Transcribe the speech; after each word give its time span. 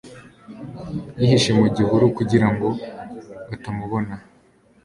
yihishe 1.19 1.51
mu 1.59 1.67
gihuru 1.75 2.05
kugira 2.17 2.47
ngo 2.53 2.67
batamubona 3.47 4.13